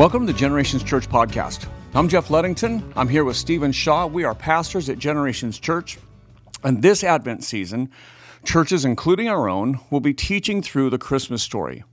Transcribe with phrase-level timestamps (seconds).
[0.00, 1.68] Welcome to the Generations Church podcast.
[1.92, 2.90] I'm Jeff Ludington.
[2.96, 4.06] I'm here with Steven Shaw.
[4.06, 5.98] We are pastors at Generations Church.
[6.64, 7.90] And this Advent season,
[8.42, 11.84] churches, including our own, will be teaching through the Christmas story.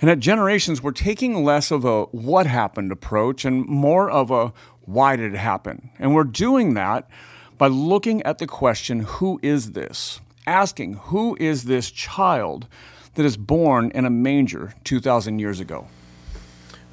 [0.00, 4.52] And at Generations, we're taking less of a what happened approach and more of a
[4.80, 5.90] why did it happen?
[6.00, 7.08] And we're doing that
[7.56, 10.20] by looking at the question, who is this?
[10.44, 12.66] Asking, who is this child
[13.14, 15.86] that is born in a manger 2,000 years ago?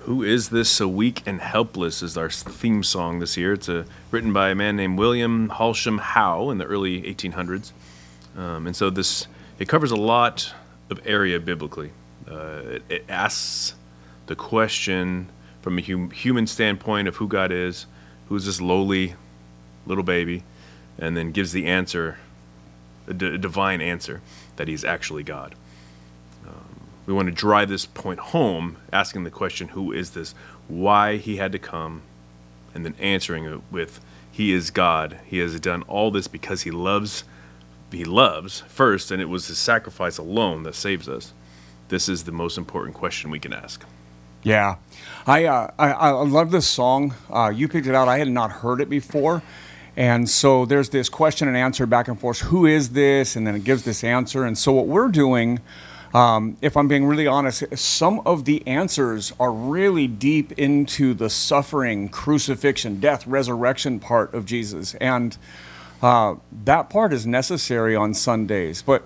[0.05, 3.53] Who is this so weak and helpless is our theme song this year.
[3.53, 7.71] It's a, uh, written by a man named William Walsham How in the early 1800s.
[8.37, 9.25] Um, and so this
[9.57, 10.53] it covers a lot
[10.91, 11.89] of area biblically.
[12.29, 13.73] Uh, it, it, asks
[14.27, 15.31] the question
[15.63, 17.87] from a hum, human standpoint of who God is,
[18.29, 19.15] who is this lowly
[19.87, 20.43] little baby,
[20.99, 22.19] and then gives the answer,
[23.07, 24.21] a, d- a divine answer,
[24.57, 25.55] that he's actually God
[27.05, 30.33] we want to drive this point home, asking the question, who is this?
[30.67, 32.01] Why he had to come,
[32.73, 33.99] and then answering it with,
[34.31, 35.19] he is God.
[35.25, 37.23] He has done all this because he loves,
[37.91, 41.33] he loves first, and it was his sacrifice alone that saves us.
[41.89, 43.85] This is the most important question we can ask.
[44.41, 44.75] Yeah,
[45.25, 47.15] I uh, I, I, love this song.
[47.31, 48.07] Uh, you picked it out.
[48.07, 49.41] I had not heard it before,
[49.97, 52.41] and so there's this question and answer back and forth.
[52.41, 53.35] Who is this?
[53.35, 54.43] And then it gives this answer.
[54.43, 55.59] And so what we're doing
[56.15, 61.29] um, if I'm being really honest, some of the answers are really deep into the
[61.29, 64.95] suffering, crucifixion, death, resurrection part of Jesus.
[64.95, 65.37] And
[66.01, 68.81] uh, that part is necessary on Sundays.
[68.81, 69.03] But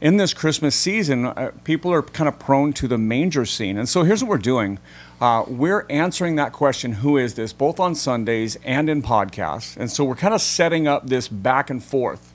[0.00, 3.76] in this Christmas season, uh, people are kind of prone to the manger scene.
[3.76, 4.78] And so here's what we're doing
[5.20, 9.76] uh, we're answering that question who is this, both on Sundays and in podcasts.
[9.76, 12.32] And so we're kind of setting up this back and forth.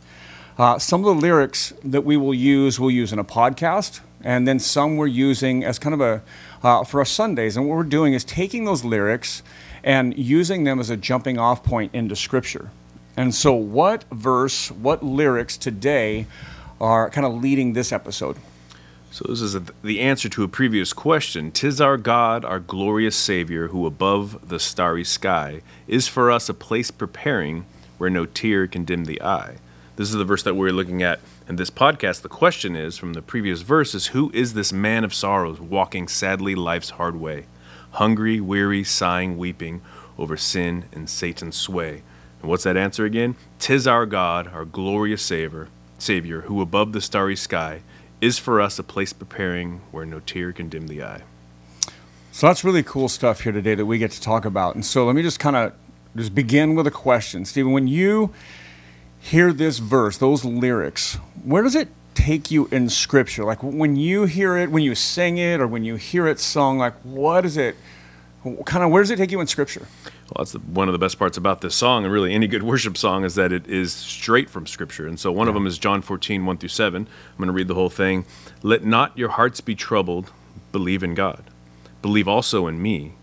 [0.58, 4.48] Uh, some of the lyrics that we will use, we'll use in a podcast, and
[4.48, 6.22] then some we're using as kind of a
[6.64, 7.58] uh, for our Sundays.
[7.58, 9.44] And what we're doing is taking those lyrics
[9.84, 12.70] and using them as a jumping off point into Scripture.
[13.18, 16.26] And so, what verse, what lyrics today
[16.80, 18.38] are kind of leading this episode?
[19.12, 21.52] So, this is a, the answer to a previous question.
[21.52, 26.54] Tis our God, our glorious Savior, who above the starry sky is for us a
[26.54, 27.66] place preparing
[27.98, 29.58] where no tear can dim the eye.
[29.96, 32.24] This is the verse that we're looking at in this podcast.
[32.24, 36.08] The question is from the previous verse is who is this man of sorrows walking
[36.08, 37.46] sadly life's hard way,
[37.92, 39.84] hungry, weary, sighing, weeping
[40.18, 42.02] over sin and Satan's sway?
[42.42, 43.36] And what's that answer again?
[43.60, 45.68] Tis our God, our glorious Savior,
[46.00, 47.82] Savior, who above the starry sky
[48.20, 51.22] is for us a place preparing where no tear can dim the eye.
[52.32, 54.74] So that's really cool stuff here today that we get to talk about.
[54.74, 55.74] And so let me just kind of
[56.16, 57.46] just begin with a question.
[57.46, 58.34] Steven, when you
[59.24, 63.46] hear this verse, those lyrics, where does it take you in scripture?
[63.46, 66.78] Like when you hear it, when you sing it, or when you hear it sung,
[66.78, 67.76] like what is it?
[68.66, 69.88] Kind of where does it take you in scripture?
[70.06, 72.64] Well, that's the, one of the best parts about this song, and really any good
[72.64, 75.08] worship song, is that it is straight from Scripture.
[75.08, 75.52] And so one yeah.
[75.52, 77.04] of them is John 14, 1 through 7.
[77.04, 78.26] I'm going to read the whole thing.
[78.62, 80.32] Let not your hearts be troubled.
[80.72, 81.44] Believe in God.
[82.02, 83.14] Believe also in me.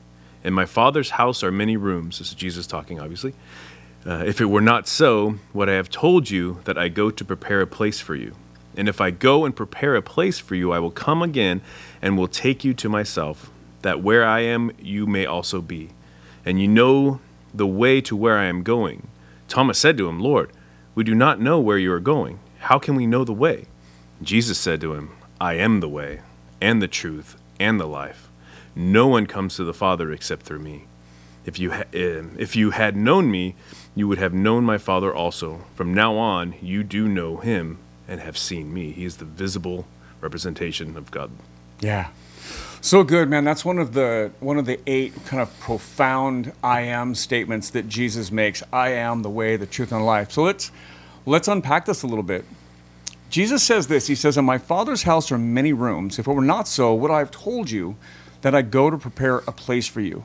[0.44, 2.18] In my Father's house are many rooms.
[2.18, 3.34] This is Jesus talking, obviously.
[4.06, 7.24] Uh, if it were not so, would I have told you that I go to
[7.24, 8.34] prepare a place for you?
[8.76, 11.60] And if I go and prepare a place for you, I will come again
[12.00, 13.50] and will take you to myself,
[13.82, 15.90] that where I am, you may also be.
[16.46, 17.20] And you know
[17.52, 19.08] the way to where I am going.
[19.48, 20.50] Thomas said to him, Lord,
[20.94, 22.38] we do not know where you are going.
[22.60, 23.66] How can we know the way?
[24.22, 26.20] Jesus said to him, I am the way,
[26.60, 28.30] and the truth, and the life.
[28.74, 30.84] No one comes to the Father except through me.
[31.44, 33.56] If you, ha- eh, if you had known me,
[33.95, 35.60] you would have known my Father also.
[35.75, 37.78] From now on, you do know him
[38.09, 38.92] and have seen me.
[38.92, 39.87] He is the visible
[40.21, 41.31] representation of God.
[41.81, 42.09] Yeah.
[42.81, 43.45] So good, man.
[43.45, 47.89] That's one of the one of the eight kind of profound I am statements that
[47.89, 48.63] Jesus makes.
[48.72, 50.33] I am the way, the truth, and life.
[50.33, 50.71] So let's
[51.27, 52.45] let's unpack this a little bit.
[53.28, 54.07] Jesus says this.
[54.07, 56.19] He says, "In my Father's house are many rooms.
[56.19, 57.97] If it were not so, would I have told you
[58.41, 60.25] that I go to prepare a place for you?"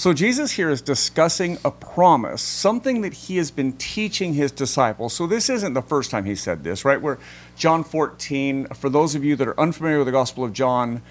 [0.00, 5.12] So Jesus here is discussing a promise, something that he has been teaching his disciples.
[5.12, 6.98] So this isn't the first time he said this, right?
[6.98, 7.18] Where
[7.58, 11.02] John 14, for those of you that are unfamiliar with the Gospel of John,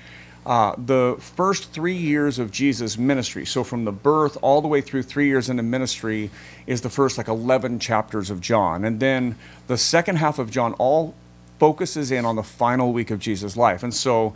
[0.44, 4.82] uh, the first three years of Jesus' ministry, so from the birth all the way
[4.82, 6.32] through three years into ministry,
[6.66, 8.84] is the first like 11 chapters of John.
[8.84, 9.36] And then
[9.68, 11.14] the second half of John all
[11.60, 13.84] focuses in on the final week of Jesus' life.
[13.84, 14.34] And so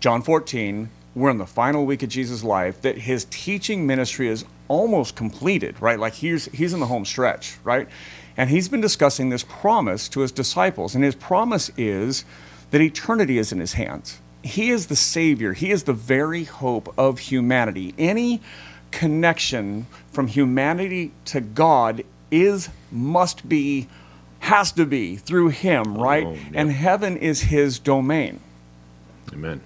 [0.00, 4.44] John 14, we're in the final week of Jesus' life, that his teaching ministry is
[4.68, 5.98] almost completed, right?
[5.98, 7.88] Like he's, he's in the home stretch, right?
[8.36, 10.94] And he's been discussing this promise to his disciples.
[10.94, 12.24] And his promise is
[12.70, 14.18] that eternity is in his hands.
[14.46, 15.52] he is the savior.
[15.52, 17.94] He is the very hope of humanity.
[17.98, 18.40] Any
[18.90, 23.88] connection from humanity to God is must be
[24.40, 26.24] has to be through him, right?
[26.24, 26.40] Oh, yep.
[26.54, 28.40] And heaven is his domain.
[29.32, 29.60] Amen.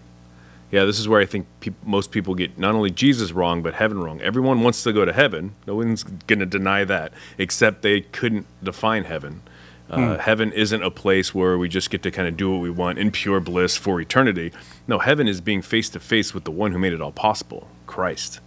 [0.71, 3.75] Yeah, this is where I think peop most people get not only Jesus wrong, but
[3.75, 4.21] heaven wrong.
[4.21, 5.55] Everyone wants to go to heaven.
[5.67, 9.43] No one's going to deny that, except they couldn't define heaven.
[9.91, 12.71] Uh, Heaven isn't a place where we just get to kind of do what we
[12.71, 14.53] want in pure bliss for eternity.
[14.87, 17.67] No, heaven is being face to face with the one who made it all possible,
[17.89, 18.39] Christ.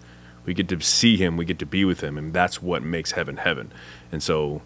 [0.45, 3.11] We get to see him, we get to be with him, and that's what makes
[3.11, 3.73] heaven heaven.
[4.09, 4.61] And so,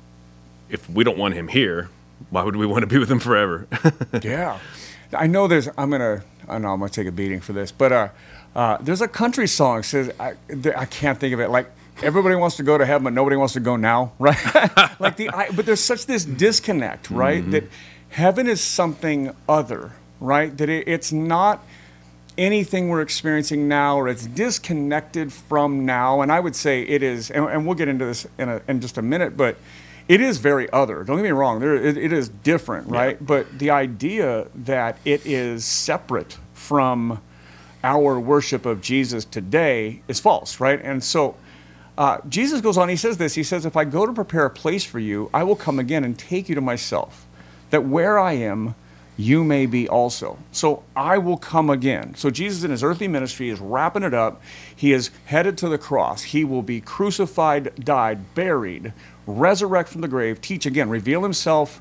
[0.69, 1.89] if we don't want him here,
[2.29, 3.65] why would we want to be with him forever?
[4.21, 4.59] Yeah,
[5.13, 5.47] I know.
[5.47, 5.67] There's.
[5.79, 6.21] I'm gonna.
[6.47, 8.09] I know I'm gonna take a beating for this, but uh,
[8.55, 10.33] uh, there's a country song says I,
[10.75, 11.49] I can't think of it.
[11.49, 11.69] Like
[12.01, 14.37] everybody wants to go to heaven, but nobody wants to go now, right?
[14.99, 15.29] like the.
[15.29, 17.49] I, but there's such this disconnect, right?
[17.51, 17.63] That
[18.09, 20.55] heaven is something other, right?
[20.57, 21.63] That it, it's not
[22.37, 26.21] anything we're experiencing now, or it's disconnected from now.
[26.21, 27.31] And I would say it is.
[27.31, 29.57] And, and we'll get into this in a, in just a minute, but.
[30.07, 31.03] It is very other.
[31.03, 31.59] Don't get me wrong.
[31.59, 33.23] There, it, it is different, right?
[33.23, 37.21] But the idea that it is separate from
[37.83, 40.81] our worship of Jesus today is false, right?
[40.81, 41.35] And so
[41.97, 44.49] uh, Jesus goes on, he says this He says, If I go to prepare a
[44.49, 47.25] place for you, I will come again and take you to myself,
[47.69, 48.75] that where I am,
[49.17, 50.37] you may be also.
[50.51, 52.13] So I will come again.
[52.15, 54.41] So Jesus in his earthly ministry is wrapping it up.
[54.75, 56.21] He is headed to the cross.
[56.21, 58.93] He will be crucified, died, buried,
[59.27, 61.79] resurrect from the grave, teach again, reveal himself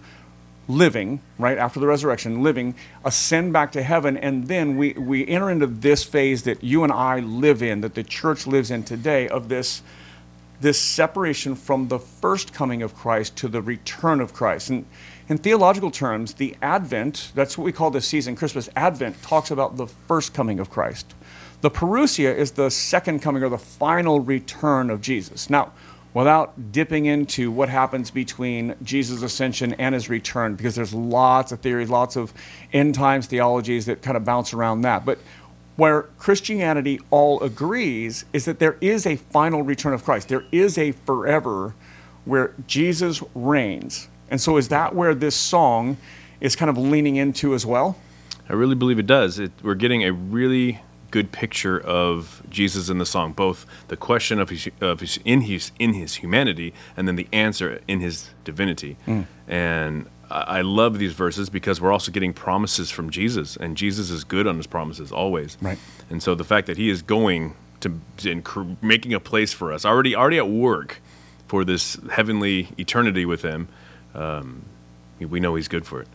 [0.69, 5.51] living, right, after the resurrection, living, ascend back to heaven, and then we, we enter
[5.51, 9.29] into this phase that you and I live in, that the church lives in today,
[9.29, 9.83] of this,
[10.61, 14.71] this separation from the first coming of Christ to the return of Christ.
[14.71, 14.85] And
[15.29, 19.77] in theological terms, the Advent, that's what we call this season, Christmas, Advent talks about
[19.77, 21.15] the first coming of Christ.
[21.61, 25.49] The Parousia is the second coming or the final return of Jesus.
[25.49, 25.73] Now,
[26.17, 31.61] without dipping into what happens between Jesus' ascension and his return, because there's lots of
[31.61, 32.33] theories, lots of
[32.73, 35.05] end times theologies that kind of bounce around that.
[35.05, 35.19] But
[35.77, 40.31] where Christianity all agrees is that there is a final return of Christ.
[40.31, 41.75] There is a forever
[42.25, 44.09] where Jesus reigns.
[44.31, 45.99] And so, is that where this song
[46.41, 47.99] is kind of leaning into as well?
[48.49, 49.39] I really believe it does.
[49.39, 50.81] It, we're getting a really
[51.17, 55.41] good picture of Jesus in the song, both the question of his, of his in
[55.43, 58.99] his in his humanity, and then the answer in his divinity.
[59.49, 64.11] And I I love these verses because we're also getting promises from Jesus, and Jesus
[64.11, 65.57] is good on his promises always.
[65.63, 65.79] Right.
[66.11, 67.89] And so the fact that he is going to
[68.83, 71.01] making a place for us, already already at work
[71.49, 73.69] for this heavenly eternity with him,
[74.15, 74.65] um,
[75.19, 76.09] we know he's good for it.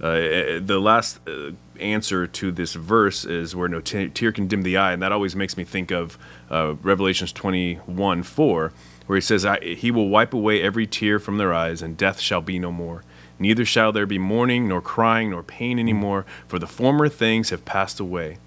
[0.00, 4.62] Uh, the last uh, answer to this verse is where no te- tear can dim
[4.62, 6.18] the eye, and that always makes me think of
[6.50, 8.72] uh, Revelations 21 4,
[9.06, 12.42] where he says, He will wipe away every tear from their eyes, and death shall
[12.42, 13.04] be no more.
[13.38, 17.64] Neither shall there be mourning, nor crying, nor pain anymore, for the former things have
[17.64, 18.38] passed away.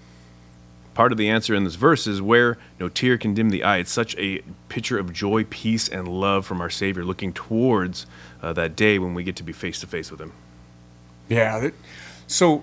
[0.94, 3.78] Part of the answer in this verse is where no tear can dim the eye.
[3.78, 8.06] It's such a picture of joy, peace, and love from our Savior, looking towards
[8.42, 10.32] uh, that day when we get to be face to face with Him.
[11.30, 11.60] Yeah.
[11.60, 11.74] That,
[12.26, 12.62] so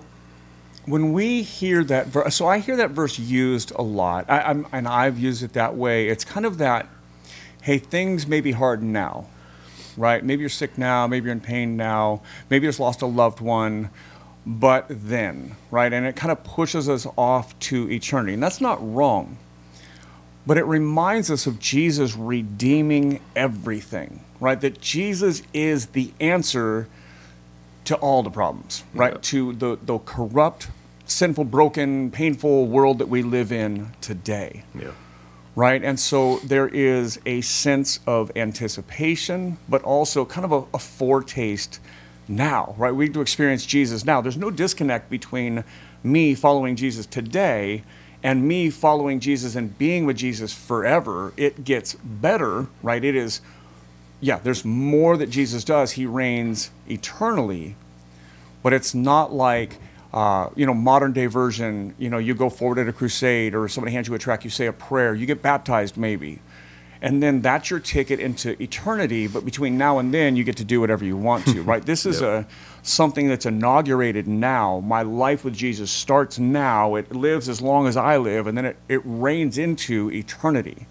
[0.86, 4.86] when we hear that verse, so I hear that verse used a lot, I, and
[4.86, 6.08] I've used it that way.
[6.08, 6.86] It's kind of that,
[7.62, 9.26] hey, things may be hard now,
[9.96, 10.24] right?
[10.24, 13.40] Maybe you're sick now, maybe you're in pain now, maybe you just lost a loved
[13.40, 13.90] one,
[14.46, 15.92] but then, right?
[15.92, 18.34] And it kind of pushes us off to eternity.
[18.34, 19.38] And that's not wrong,
[20.46, 24.60] but it reminds us of Jesus redeeming everything, right?
[24.60, 26.88] That Jesus is the answer
[27.88, 29.14] to all the problems, right?
[29.14, 29.18] Yeah.
[29.22, 30.68] To the, the corrupt,
[31.06, 34.90] sinful, broken, painful world that we live in today, Yeah.
[35.56, 35.82] right?
[35.82, 41.80] And so there is a sense of anticipation, but also kind of a, a foretaste
[42.28, 42.92] now, right?
[42.94, 44.20] We to experience Jesus now.
[44.20, 45.64] There's no disconnect between
[46.04, 47.84] me following Jesus today
[48.22, 51.32] and me following Jesus and being with Jesus forever.
[51.38, 53.02] It gets better, right?
[53.02, 53.40] It is
[54.20, 55.92] yeah, there's more that Jesus does.
[55.92, 57.76] He reigns eternally,
[58.62, 59.78] but it's not like,
[60.12, 61.94] uh, you know, modern day version.
[61.98, 64.50] You know, you go forward at a crusade or somebody hands you a track, you
[64.50, 66.40] say a prayer, you get baptized maybe,
[67.00, 69.28] and then that's your ticket into eternity.
[69.28, 71.84] But between now and then, you get to do whatever you want to, right?
[71.84, 72.30] This is Yep.
[72.30, 72.46] a
[72.82, 74.80] something that's inaugurated now.
[74.80, 76.96] My life with Jesus starts now.
[76.96, 80.86] It lives as long as I live, and then it, it reigns into eternity.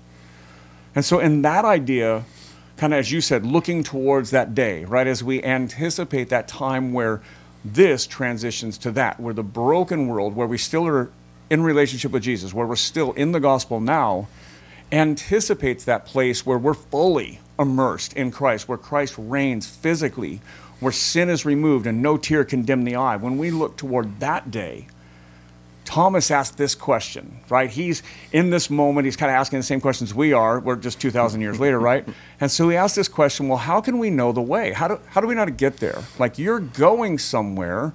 [0.96, 2.24] And so, in that idea,
[2.78, 6.94] kind of as you said, looking towards that day, right, as we anticipate that time
[6.94, 7.22] where
[7.66, 11.10] this transitions to that, where the broken world, where we still are
[11.50, 14.28] in relationship with Jesus, where we're still in the gospel now,
[14.92, 20.40] anticipates that place where we're fully immersed in Christ, where Christ reigns physically,
[20.80, 23.16] where sin is removed and no tear can dim the eye.
[23.16, 24.88] When we look toward that day,
[25.88, 27.70] Thomas asked this question, right?
[27.70, 28.04] He's
[28.34, 30.60] in this moment, he's kind of asking the same questions we are.
[30.60, 32.06] We're just 2,000 years later, right?
[32.40, 34.74] And so he asked this question well, how can we know the way?
[34.74, 36.04] How do, how do we know to get there?
[36.20, 37.94] Like, you're going somewhere.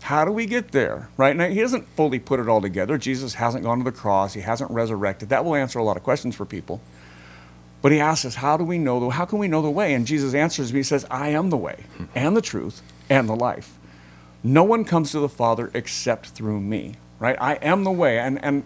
[0.00, 1.08] How do we get there?
[1.18, 1.36] Right?
[1.36, 2.96] Now, he doesn't fully put it all together.
[2.98, 5.28] Jesus hasn't gone to the cross, he hasn't resurrected.
[5.28, 6.80] That will answer a lot of questions for people.
[7.82, 9.92] But he asks us, how do we know the how can we know the way?
[9.92, 11.84] And Jesus answers me, he says, I am the way
[12.14, 12.80] and the truth
[13.10, 13.78] and the life.
[14.44, 17.36] No one comes to the Father except through me, right?
[17.40, 18.18] I am the way.
[18.18, 18.62] And, and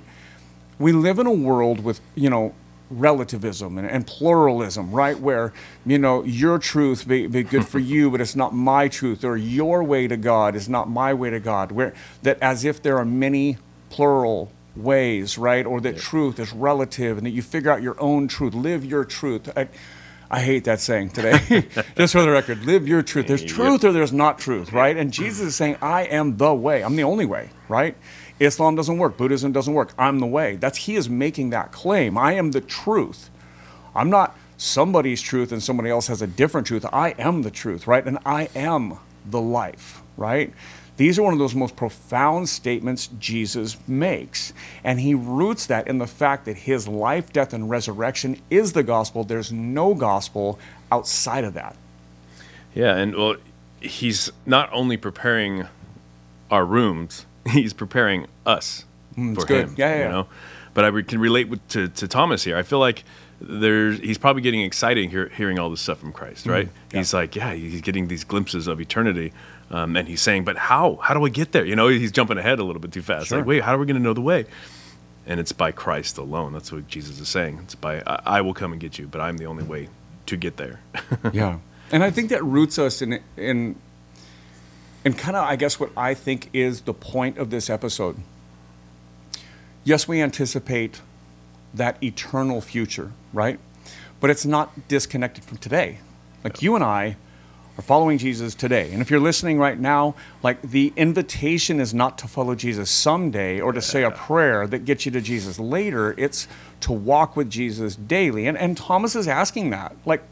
[0.78, 2.52] we live in a world with, you know,
[2.90, 5.18] relativism and, and pluralism, right?
[5.18, 5.52] Where,
[5.86, 9.36] you know, your truth may be good for you, but it's not my truth, or
[9.36, 11.70] your way to God is not my way to God.
[11.70, 13.58] Where that as if there are many
[13.88, 15.64] plural ways, right?
[15.64, 16.00] Or that yeah.
[16.00, 19.48] truth is relative and that you figure out your own truth, live your truth.
[19.56, 19.68] I,
[20.30, 21.66] I hate that saying today.
[21.96, 23.26] Just for the record, live your truth.
[23.26, 24.96] There's truth or there's not truth, right?
[24.96, 26.84] And Jesus is saying, I am the way.
[26.84, 27.96] I'm the only way, right?
[28.38, 29.16] Islam doesn't work.
[29.16, 29.94] Buddhism doesn't work.
[29.98, 30.56] I'm the way.
[30.56, 32.18] That's he is making that claim.
[32.18, 33.30] I am the truth.
[33.94, 36.84] I'm not somebody's truth and somebody else has a different truth.
[36.92, 38.04] I am the truth, right?
[38.06, 40.52] And I am the life, right?
[40.98, 44.52] These are one of those most profound statements Jesus makes.
[44.82, 48.82] And he roots that in the fact that his life, death, and resurrection is the
[48.82, 49.22] gospel.
[49.22, 50.58] There's no gospel
[50.90, 51.76] outside of that.
[52.74, 53.36] Yeah, and well,
[53.80, 55.68] he's not only preparing
[56.50, 58.84] our rooms, he's preparing us
[59.16, 59.68] mm, for good.
[59.68, 59.74] him.
[59.78, 60.26] Yeah, yeah, you know?
[60.78, 62.56] But I can relate with, to, to Thomas here.
[62.56, 63.02] I feel like
[63.40, 66.68] there's he's probably getting excited hear, hearing all this stuff from Christ, right?
[66.68, 66.98] Mm, yeah.
[66.98, 69.32] He's like, yeah, he's getting these glimpses of eternity.
[69.72, 71.00] Um, and he's saying, but how?
[71.02, 71.64] How do I get there?
[71.64, 73.26] You know, he's jumping ahead a little bit too fast.
[73.26, 73.38] Sure.
[73.38, 74.46] Like, wait, how are we going to know the way?
[75.26, 76.52] And it's by Christ alone.
[76.52, 77.58] That's what Jesus is saying.
[77.64, 79.88] It's by, I, I will come and get you, but I'm the only way
[80.26, 80.78] to get there.
[81.32, 81.58] yeah.
[81.90, 83.74] And I think that roots us in, in,
[85.04, 88.18] in kind of, I guess, what I think is the point of this episode.
[89.88, 91.00] Yes, we anticipate
[91.72, 93.58] that eternal future, right?
[94.20, 96.00] But it's not disconnected from today.
[96.44, 97.16] Like you and I,
[97.78, 98.92] are following Jesus today.
[98.92, 103.60] And if you're listening right now, like the invitation is not to follow Jesus someday
[103.60, 106.14] or to say a prayer that gets you to Jesus later.
[106.18, 106.48] It's
[106.80, 108.46] to walk with Jesus daily.
[108.46, 109.96] And, and Thomas is asking that.
[110.04, 110.22] Like,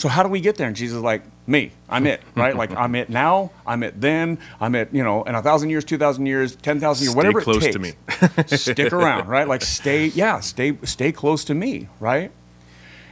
[0.00, 0.66] so how do we get there?
[0.66, 2.56] And Jesus is like, me, I'm it, right?
[2.56, 5.84] like I'm it now, I'm it then, I'm it, you know, in a thousand years,
[5.84, 7.74] two thousand years, ten thousand years, whatever close it takes.
[7.74, 8.46] to me.
[8.56, 9.46] Stick around, right?
[9.46, 12.32] Like stay, yeah, stay, stay close to me, right?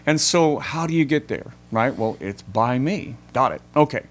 [0.07, 1.53] And so, how do you get there?
[1.71, 1.95] Right?
[1.95, 3.17] Well, it's by me.
[3.35, 3.61] Got it.
[3.77, 4.05] Okay.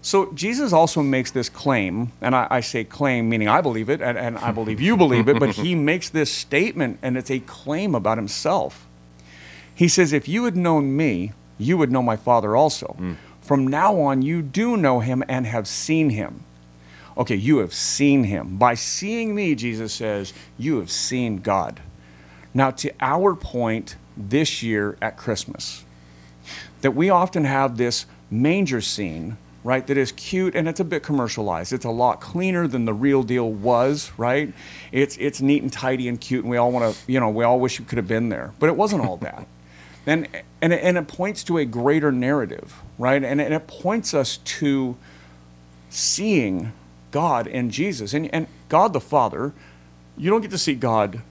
[0.00, 4.00] So, Jesus also makes this claim, and I, I say claim meaning I believe it,
[4.00, 7.40] and, and I believe you believe it, but he makes this statement, and it's a
[7.40, 8.86] claim about himself.
[9.74, 12.96] He says, If you had known me, you would know my Father also.
[12.98, 13.16] Mm.
[13.40, 16.44] From now on, you do know him and have seen him.
[17.16, 18.56] Okay, you have seen him.
[18.56, 21.80] By seeing me, Jesus says, you have seen God.
[22.54, 23.96] Now, to our point,
[24.28, 25.84] this year at Christmas.
[26.82, 31.02] That we often have this manger scene, right, that is cute and it's a bit
[31.02, 31.72] commercialized.
[31.72, 34.52] It's a lot cleaner than the real deal was, right?
[34.92, 37.44] It's, it's neat and tidy and cute, and we all want to, you know, we
[37.44, 38.52] all wish we could have been there.
[38.58, 39.46] But it wasn't all that.
[40.06, 40.28] And,
[40.60, 43.22] and, it, and it points to a greater narrative, right?
[43.22, 44.96] And, and it points us to
[45.88, 46.72] seeing
[47.10, 48.14] God in Jesus.
[48.14, 49.52] And, and God the Father,
[50.16, 51.22] you don't get to see God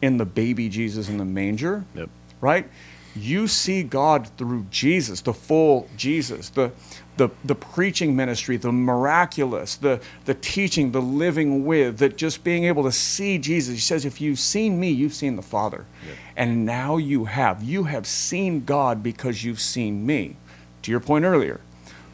[0.00, 1.84] in the baby Jesus in the manger.
[1.94, 2.10] Yep.
[2.40, 2.68] Right?
[3.16, 6.70] You see God through Jesus, the full Jesus, the,
[7.18, 12.64] the, the preaching ministry, the miraculous, the, the teaching, the living with, that just being
[12.64, 13.74] able to see Jesus.
[13.74, 15.84] He says, if you've seen me, you've seen the Father.
[16.06, 16.16] Yep.
[16.36, 17.62] And now you have.
[17.62, 20.36] You have seen God because you've seen me.
[20.82, 21.60] To your point earlier,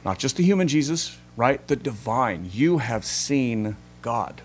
[0.04, 1.64] not just the human Jesus, right?
[1.68, 2.50] The divine.
[2.52, 4.42] You have seen God.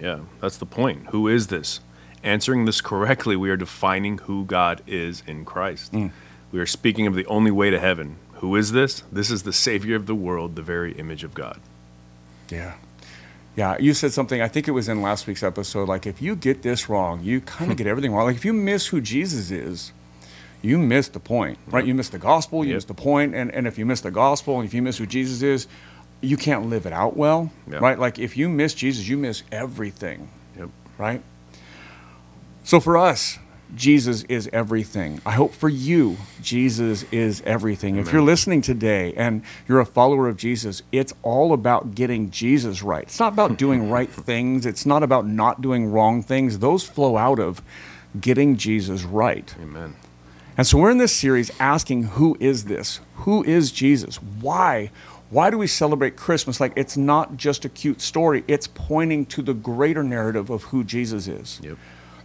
[0.00, 1.08] Yeah, that's the point.
[1.08, 1.80] Who is this?
[2.22, 5.92] answering this correctly, we are defining who God is in Christ.
[5.92, 6.10] Mm.
[6.52, 8.16] We are speaking of the only way to heaven.
[8.40, 9.02] Who is this?
[9.12, 11.60] This is the Savior of the world, the very image of God.
[12.48, 12.74] Yeah.
[13.54, 16.34] Yeah, you said something, I think it was in last week's episode, like if you
[16.36, 18.24] get this wrong, you kind of get everything wrong.
[18.24, 19.92] Like if you miss who Jesus is,
[20.62, 21.84] you miss the point, right?
[21.84, 22.76] You miss the gospel, you yep.
[22.76, 23.34] miss the point.
[23.34, 25.66] and, and if you miss the gospel and if you miss who Jesus is,
[26.22, 27.82] you can't live it out well, yep.
[27.82, 27.98] right?
[27.98, 30.70] Like if you miss Jesus, you miss everything, yep.
[30.96, 31.20] right?
[32.64, 33.38] So for us,
[33.74, 35.20] Jesus is everything.
[35.24, 37.96] I hope for you, Jesus is everything.
[37.96, 42.82] If you're listening today and you're a follower of Jesus, it's all about getting Jesus
[42.82, 43.04] right.
[43.04, 46.58] It's not about doing right things, it's not about not doing wrong things.
[46.58, 47.62] Those flow out of
[48.20, 49.54] getting Jesus right.
[49.60, 49.96] Amen.
[50.56, 53.00] And so we're in this series asking who is this?
[53.16, 54.16] Who is Jesus?
[54.16, 54.90] Why?
[55.30, 56.60] Why do we celebrate Christmas?
[56.60, 60.82] Like it's not just a cute story, it's pointing to the greater narrative of who
[60.84, 61.60] Jesus is.
[61.62, 61.78] Yep.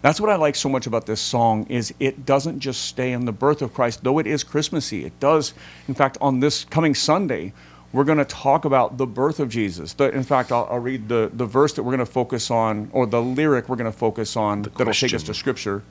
[0.06, 3.26] That's what I like so much about this song is it doesn't just stay in
[3.26, 5.04] the birth of Christ, though it is Christmassy.
[5.04, 5.56] It does,
[5.88, 7.54] in fact, on this coming Sunday,
[7.92, 9.94] we're going to talk about the birth of Jesus.
[9.94, 12.88] The, in fact, I'll, I'll, read the, the verse that we're going to focus on,
[12.94, 15.82] or the lyric we're going to focus on that'll take us to Scripture.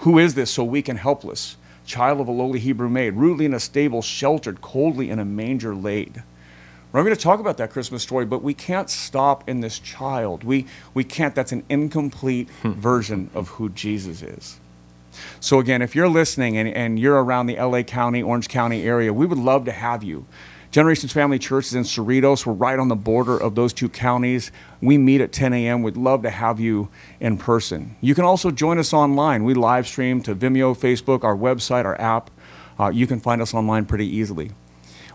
[0.00, 1.56] Who is this so weak and helpless?
[1.86, 5.74] Child of a lowly Hebrew maid, rudely in a stable, sheltered, coldly in a manger
[5.74, 6.22] laid.
[6.92, 10.44] We're going to talk about that Christmas story, but we can't stop in this child.
[10.44, 12.72] We, we can't, that's an incomplete hmm.
[12.72, 14.58] version of who Jesus is.
[15.40, 19.12] So, again, if you're listening and, and you're around the LA County, Orange County area,
[19.12, 20.26] we would love to have you.
[20.70, 22.44] Generations Family Church is in Cerritos.
[22.44, 24.50] We're right on the border of those two counties.
[24.82, 25.82] We meet at 10 a.m.
[25.82, 26.88] We'd love to have you
[27.20, 27.96] in person.
[28.00, 29.44] You can also join us online.
[29.44, 32.30] We live stream to Vimeo, Facebook, our website, our app.
[32.78, 34.50] Uh, you can find us online pretty easily.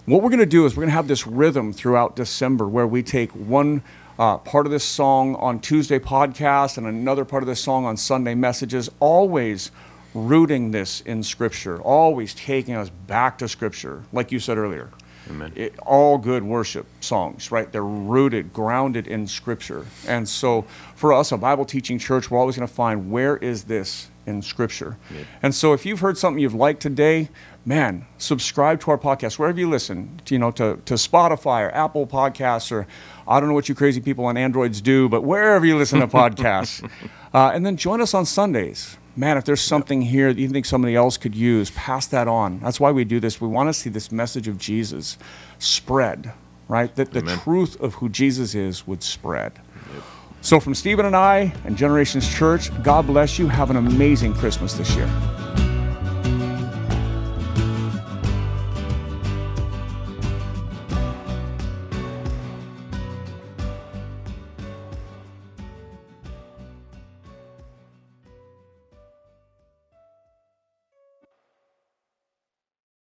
[0.05, 2.87] What we're going to do is we're going to have this rhythm throughout December where
[2.87, 3.83] we take one
[4.17, 7.97] uh, part of this song on Tuesday podcast and another part of this song on
[7.97, 9.69] Sunday messages, always
[10.15, 14.89] rooting this in Scripture, always taking us back to Scripture, like you said earlier.
[15.31, 15.53] Amen.
[15.55, 17.71] It, all good worship songs, right?
[17.71, 19.85] They're rooted, grounded in Scripture.
[20.07, 20.63] And so
[20.95, 24.41] for us, a Bible teaching church, we're always going to find where is this in
[24.41, 24.97] Scripture.
[25.13, 25.25] Yep.
[25.41, 27.29] And so if you've heard something you've liked today,
[27.65, 31.73] man, subscribe to our podcast wherever you listen, to, you know, to, to Spotify or
[31.73, 32.87] Apple Podcasts or
[33.27, 36.07] I don't know what you crazy people on Androids do, but wherever you listen to
[36.07, 36.87] podcasts.
[37.33, 38.97] uh, and then join us on Sundays.
[39.15, 42.59] Man, if there's something here that you think somebody else could use, pass that on.
[42.59, 43.41] That's why we do this.
[43.41, 45.17] We want to see this message of Jesus
[45.59, 46.31] spread,
[46.69, 46.95] right?
[46.95, 47.37] That the Amen.
[47.39, 49.53] truth of who Jesus is would spread.
[49.93, 50.03] Yep.
[50.41, 53.47] So, from Steven and I and Generations Church, God bless you.
[53.47, 55.09] Have an amazing Christmas this year.